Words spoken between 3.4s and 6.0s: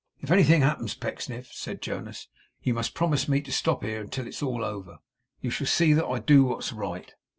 to stop here till it's all over. You shall see